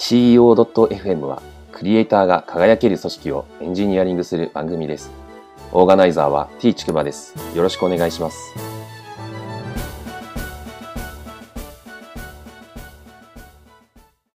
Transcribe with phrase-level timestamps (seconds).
[0.00, 5.10] CEO.fm はクリエイターが輝ける組織をエンジニアリングする番組です。
[5.72, 7.34] オーガナイザーは T ちくばです。
[7.54, 8.54] よろしくお願いします。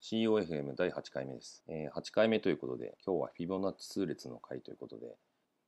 [0.02, 5.16] COFM 第8回目です、えー8回目ということで、今日はフィボナッチ数列の回ということで、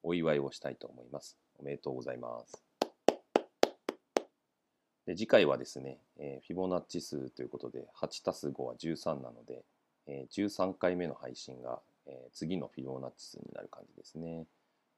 [0.02, 1.38] お祝いをしたいと思います。
[1.60, 2.64] おめでとうございます。
[5.06, 9.64] で次回はですね、えーフィボナッチ数ということで、8たす5は13なので、
[10.08, 14.46] えー13回目の配信が、え次のフィボナッチ数になる感じですね。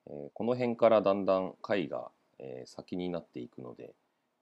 [0.08, 2.10] えこの辺からだんだん回が、
[2.40, 3.94] え先になっていくので、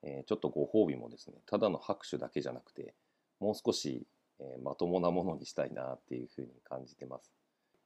[0.01, 2.93] えちょっとご褒美もですね、ただの拍手だけじゃなくて、
[3.39, 4.05] もう少し、
[4.39, 7.31] えまともなものにしたいなっていうふうに感じてます。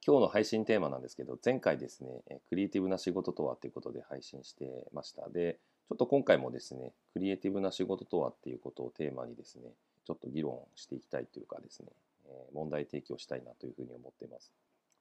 [0.06, 5.28] 今日の配信テーマなんですけど、前回ですね、えクリエイティブな仕事とはということで配信してました。
[5.28, 5.58] で、
[5.88, 9.72] ちょっと今回もですね、クリエイティブな仕事とはっていうことをテーマにですね、
[10.04, 11.88] ちょっと議論していきたいというかですね、
[12.52, 14.52] 問題提起をしたいなというふうに思っています。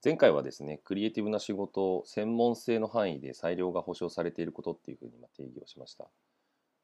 [0.03, 6.08] 前回はですね、クリエイティブな仕事を専門性の範囲で裁量が保障されていることっていうふうに定義をしました。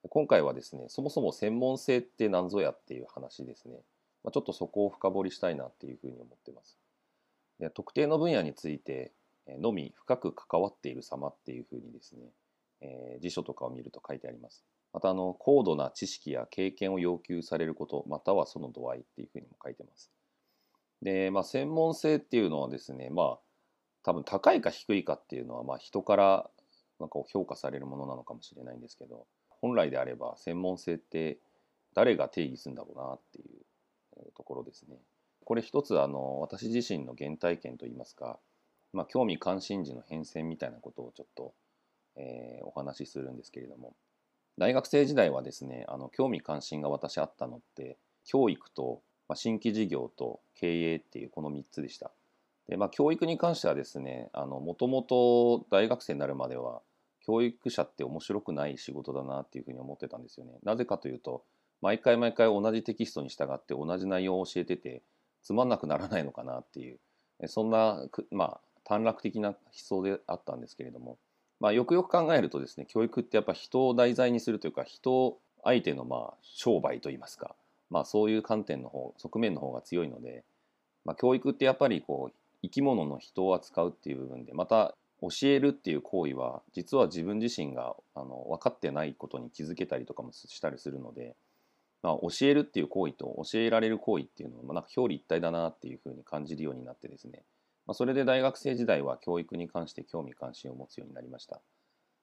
[0.09, 3.79] 今回はですね、そもそも専門性って何ぞやっていう話ですね。
[4.23, 6.77] ま、ちょっとそこを深掘りしたいなっていうふうに思ってます。
[7.59, 9.11] で特定の分野について
[9.47, 12.31] のみ深く関わっている様っていうふうにですね、
[12.81, 14.63] えー辞書とかを見ると書いてあります。
[14.91, 20.11] またあの高度な知識や経験を要求されることまたはその度合いっていうふうにも書いてます。
[21.03, 23.39] で、まあ、専門性っていうのはですねまあ
[24.03, 26.49] 多分高いか低いかっていうのはまあ人から
[26.99, 31.37] なんか評価されるものなのかもしれないんですけど本来であれば専門性って
[31.93, 34.97] 誰が定義するんだろうなっていうところですね。
[35.45, 38.39] これ一つあの私自身の原体験といいますか、
[38.93, 41.53] まあ、興味関心事の変遷みたいなことをちょっと、
[42.15, 43.93] えーお話しするんですけれども
[44.57, 52.11] 大学生時代はですねあの興味関心が私あったのって教育と、まあ、新規事業と経営っていうこの3つでした。
[52.67, 56.81] でまあ、教育に関してはですねもともと大学生になるまでは
[57.25, 60.53] 教育者って面白くない仕事だなっていうふうに思ってたんですよね。
[60.63, 61.43] なぜかというと
[61.81, 65.01] 毎回毎回同じテキストに従って同じ内容を教えてて
[65.43, 66.99] つまんなくならないのかなっていう
[67.47, 71.17] そんなまあ短絡的な思想であったんですけれども、
[71.59, 77.55] まあ、よくよく考えるとですね教育ってやっぱ人を題材にするというか人相手のまあ商売といいますか、
[77.93, 80.43] まあ、そういう観点の方側面の方が強いので、
[81.05, 91.35] まあ、教育ってやっぱりこう生き物の人を扱うっていう部分でまた教えるっていう行為は実は自分自身があの分かってないことに気づけたりとかもしたりするので、
[92.01, 97.43] まあ、教えるっていう行為と教えられる行為っていうのはまなんか表裏一体だなっていうふうに感じるようになってですね、
[97.85, 101.61] まあ、それで大学生時代は教育に関して興味関心を持つようになりました。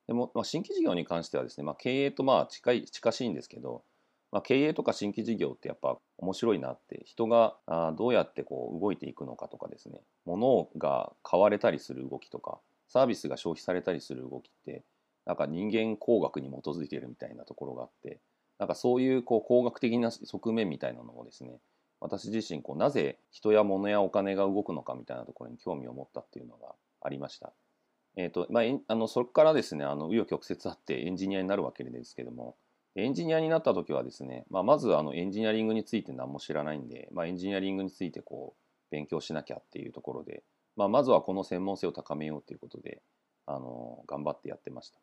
[0.09, 3.85] でも、まあ、新規事業に関してはですね、まあ、経営とまあ近い近しいんですけど、
[4.33, 12.59] まあ、経営とか新規事業ってやっぱ面白いなって人があどうやってこう動いていくのかとかですね物が買われたりする動きとか
[12.89, 14.85] サービスが消費されたりする動きって
[15.27, 18.19] なんか人間工学に基づいているみたいなところがあって
[18.59, 21.59] なんかそういうこう工学的な側面みたいなのをですね
[22.01, 27.53] 私自身こうなぜ人や物やお金が動くのかみたいなところに興味を持ったっていうのがありました。
[28.17, 32.57] えーとまあ、あのそこからですねあの紆余曲折あってエンジニアになるわけですけども
[32.97, 40.43] エンジニアになった時はですね、まあ、まずあのエンジニアリングについて何も知らないんで、まあ、エンジニアリングについてこう勉強しなきゃっていうところで、
[40.77, 43.01] まあ、まずはこの専門性を高めようということで
[43.47, 44.99] あの頑張ってやってました。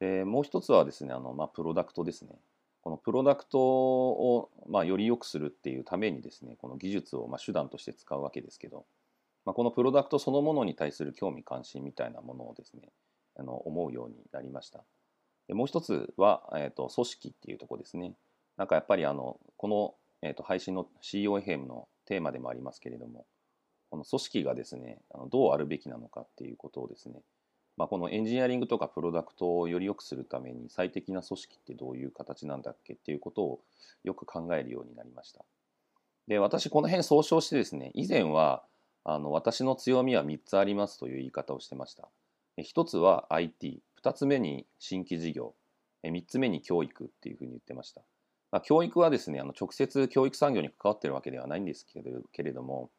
[0.00, 2.32] でもう一つはですねあの、まあ、プロダクトですね。
[2.82, 8.84] このプロダクトを、まあ、より良くするっていうためにですねこの技術をまあ手段として使うわけですけど、
[9.44, 12.88] まあ、このプロダクトそのものに対する興味関心みたいなものをですね
[13.38, 14.82] あの思うようになりました。
[15.48, 18.14] でもう一つは、えー、と組織っていうところですね。
[18.56, 23.26] なんかやっぱりあのこの、えー、と配信の COFM のテーマでもありますけれども
[23.90, 27.22] この組織がですねあのどうあるべきなのかっていうことをですね
[27.76, 33.60] まあ、このエンジニアリングとかプロダクトをより良くするために最適な組織ってどういう形なんだっけっていうことを
[34.04, 35.44] よく考えるようになりました。
[36.28, 38.62] で私この辺総称してですね以前は
[39.04, 42.08] あの私の強みは3つありますという言い方をしてました。
[42.58, 45.54] 1つは IT、2つ目に新規事業、
[46.04, 48.02] 3つ目に教育っていうふうに言ってました。
[48.50, 52.02] まあ、教育はですねあの直接教育産業に関わってるわけではないんですけ
[52.42, 52.90] れども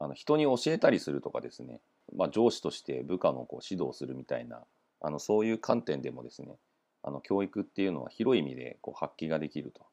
[0.00, 1.80] あの人に教えたりするとかですね
[2.16, 4.62] まあ、上司として部下のこう指導するみたいな
[5.00, 6.56] あのそういう観点でもですね
[7.02, 9.86] あの教育っていうのは広い意味でこう発揮ができると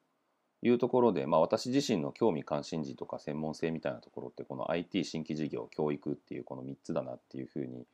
[0.64, 7.86] いうところで、まあ、私自身の興味関心事とか専門性みたいなところってこの IT 新規事業教育っていうこの3つだなっていうふうに、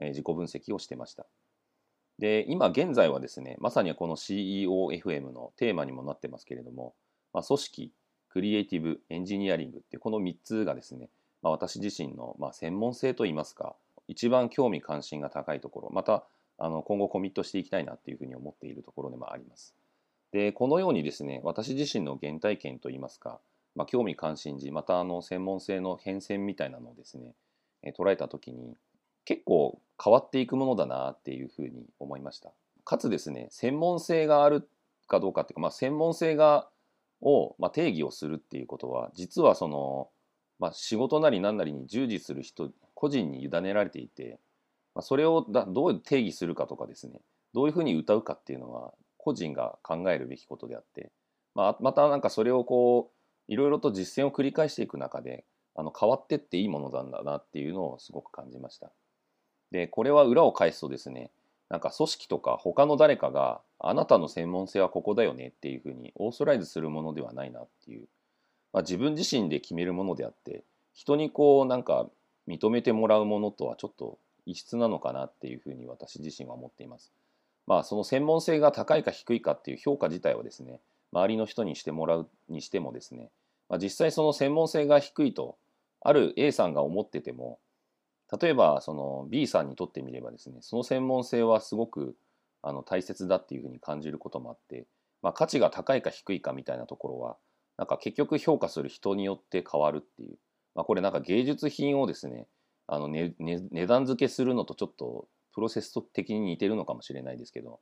[0.00, 1.26] 自己分析をしてました。
[2.18, 6.94] で今現在はですねまさにこの CEOFM のテーマにもなってますけれども、
[7.32, 7.92] まあ、組織
[8.30, 11.08] クリエイティブエンジニアリングってこの3つがですね、
[11.42, 13.74] まあ、私自身のまあ専門性といいますか
[14.08, 16.24] 一番興味関心が高いところまた
[16.58, 19.74] あの今後コミットしていきたいなっていうふうに思っているところでもあります。
[20.32, 23.40] でこのようにですね私自身の原体験といいますか、
[23.76, 27.34] まあ、興味関心事またあの専門性の変遷みたいなのをですね
[27.96, 28.76] 捉えた時に
[29.24, 32.52] 結構変わっていくものだなっていうふうに思いました。
[32.84, 34.68] かつですね専門性がある
[35.06, 36.68] かどうかっていうか、まあ、専門性が
[37.22, 40.08] を、まあ、定義をするっていうことは実はその、
[40.58, 44.38] まあ、仕事なり何なりに従事する人個人に委ねられていて、
[44.94, 47.20] まあ、それをだどう定義するかとかですね
[47.54, 51.10] どういうふうに歌うかっていうのは個人が考えるべきことであって、
[51.54, 53.10] まあ、またなんかそれをこ
[53.48, 55.44] ういろいろと実践を繰り返していく中で
[55.74, 58.92] あの変わってっていいものなんだなっていうのをすごく感じました。
[59.74, 61.32] でこれは裏を返すとですね
[61.68, 68.06] なんか組織とか他の誰かがあなたの専門性はここだよねっていうふうにオーソライズするものではないなっていう、
[68.72, 70.62] まあ、自分自身で決めるものであって
[70.92, 72.06] 人にこうなんか
[72.46, 74.16] 認めてもらうものとはちょっと
[74.46, 77.12] 異質なのかなっていうふうに私自身は思っています。
[77.66, 80.78] まあその専門性が高いか低いかっていう評価自体はですね
[81.12, 83.32] 周りの人にしてもらうにしてもですね、
[83.68, 85.56] まあ、実際その専門性が低いと
[86.00, 87.58] ある A さんが思ってても
[88.40, 92.16] 例えばその B さんにとってみればですねその専門性はすごく
[92.62, 94.86] あの大切だっていうふうに感じることもあって、
[95.22, 97.36] まあ、価値が高いか低いかみたいなところは
[97.76, 100.36] なんか結局評価する人によって変わるっていう、
[100.74, 102.46] まあ、これなんか芸術品をですね
[102.86, 107.80] あのねね値段付けするのとちょっとプロセス的に似てるのかもしれないですけど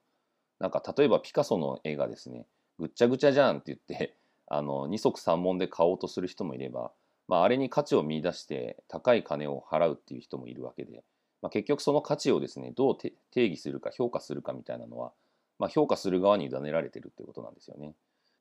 [0.59, 2.47] なんか例えばピカソの絵がですね
[2.79, 4.17] ぐっちゃぐちゃじゃんって言って
[4.49, 6.93] あの二足三門で買おうとする人もいれば、
[7.33, 11.03] まあ、あれに価値を見出して高い金を払うっていう人もいるわけで、
[11.41, 13.15] まあ、結局その価値をですねどう定
[13.49, 15.13] 義するか評価するかみたいなのは、
[15.59, 17.95] まあ、評価する側に委ねられてるってことなんですよね。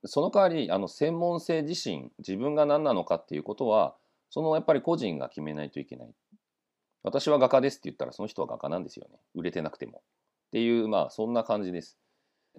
[0.03, 3.95] その代わりあの専門性自身自分が何なのかっていうことは
[4.29, 6.09] そのやっぱり個人が決めないといけない。
[7.03, 9.19] 私は画家ですって言ったらその人は画家なんですよね。
[9.35, 9.99] 売れてなくても。
[9.99, 11.97] っていう、まあそんな感じです。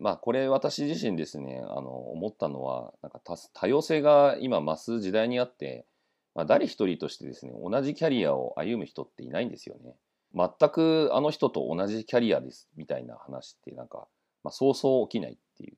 [0.01, 3.21] まあこれ私自身ですね、あの思ったのは、なんか
[3.53, 5.85] 多様性が今増す時代にあって、
[6.35, 9.95] まあ、誰一人としてですね、同じキャリアを歩む人っていないんですよね。
[10.35, 14.09] 全くあの人と同じキャリアですみたいな話ってなんか、
[14.43, 15.77] まあ、そうそう起きないっていう。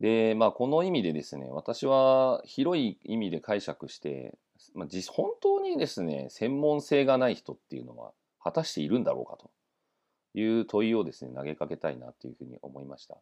[0.00, 4.38] で、まあこの意味でですね、私は広い意味で解釈して、
[4.74, 8.12] まあ、本当にですね専門性がない人っていうのは
[8.42, 9.50] 果たしているんだろうかと
[10.38, 13.16] いう問いをですね投げかけたいなというふうに思いました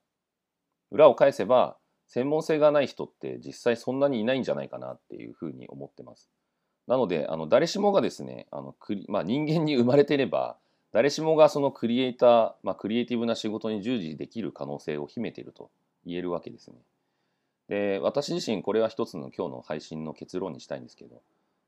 [0.91, 1.77] 裏を返せば
[2.08, 6.29] 専門性がない人って実際そんなにいないんじゃないかなっていうふうに思ってます
[6.87, 10.56] なのであの誰しもがですねあのクリ、まあ、人間に生まれてれば
[10.93, 15.70] 誰しもがそのクリエイター、まあ、クリエイティブな仕事に従事できる可能性を秘めていると
[16.06, 16.76] 言えるわけですね。
[17.69, 21.17] で私自身これは一つの今日の配信の結論にしたいんですけど、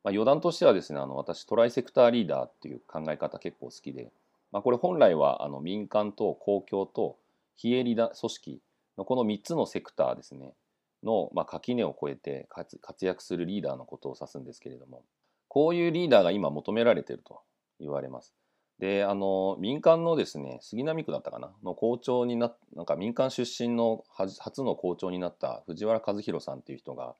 [0.04, 4.12] まあ、余談としてはですねあの私トライセクターリーダーっていう考え方結構好きで、
[4.52, 7.16] まあ、これ本来はあの民間と公共と
[7.56, 8.60] 非営利だ組織
[9.04, 10.54] この3つのセクターですね。
[11.04, 12.48] の、まあ、垣根を越えて
[12.80, 15.04] 活躍するリーダーのことを指すんですけれども。
[15.48, 17.40] こういうリーダーが今求められていると
[17.80, 18.34] 言われます。
[18.78, 21.52] であの民間のですね杉並区だったかな？
[21.64, 27.16] の校長にななんか民間出身の初の校長になった藤原和弘さんっていう人が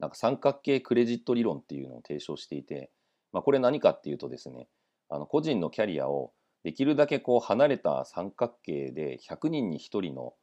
[0.00, 2.90] なんか三角形クレジット理論っていうのを提唱していて、
[3.32, 4.68] まあ、これ何かっていうとですね
[5.08, 10.34] あの個人のキャリアをできるだけこう離れた三角形で100人に1人の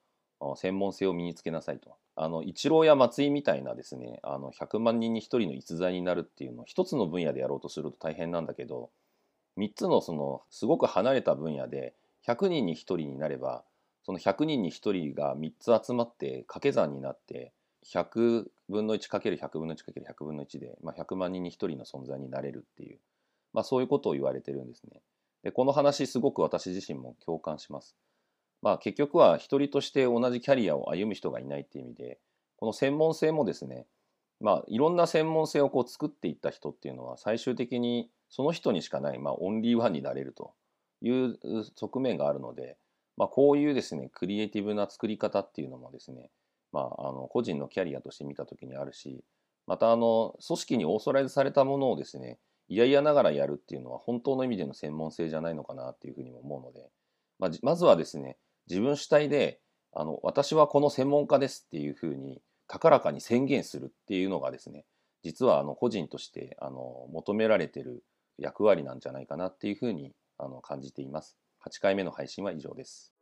[0.55, 1.95] 専門性を身につけなさいと。
[2.15, 8.89] あの一郎や松井みたいなですねあの100万人に1人の逸材になるっていうのを一つの分野でやろうとすると大変なんだけど
[9.57, 11.93] 3つのそのすごく離れた分野で
[12.25, 13.65] 100人に1人になれば
[14.05, 17.51] その100人に1人が3つ集まって掛け算になって
[17.85, 22.99] 100分の 1×100 分の 1×100 分の1で、まあ、100万人に1人の存在になれるっていう、
[23.53, 25.01] まあ、そういうことを言われてるんですね。
[25.43, 27.95] でこの話すごく私自身も共感します。
[28.65, 32.17] まあ、結局は一人として同じキャリアを歩む人がいないっていう意味で
[32.57, 33.85] この専門性もですね
[34.41, 40.55] まあいろんな専門性をこう作っていった人っていうのは最終的にその人にしかない、まあ、オンリーワンになれると
[41.03, 41.37] いう
[41.75, 42.75] 側面があるので、
[43.17, 46.31] まあ、こういうですねクリエイティブな作り方っていうのもですね、
[46.71, 49.23] まあ、あの個人のキャリアとして見た時にあるし
[49.67, 56.89] またあの組織にオーソライズされたものをですねいやいやながらやるっていうのは本当の意味での専門性じゃないのかなっていうふうにも思うので、
[57.37, 58.37] まあ、まずはですね
[58.69, 59.59] 自分主体で
[59.93, 64.85] あの私はこの専門家ですっていうふうに高らかに宣言するっていうのがですね
[65.23, 68.03] 実はあの個人としてあの求められてる
[68.37, 71.37] 役割なんじゃないかなっていうふうにあの感じています。
[71.65, 73.13] 8回目の配信は以上です。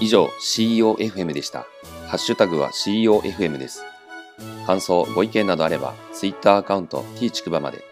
[0.00, 1.66] 以上 CEOFM でした。
[2.08, 3.84] ハッシュタグは CEOFM です。
[4.66, 7.84] 感想、ご意見などあれば、Twitter アカウント t ちくばまで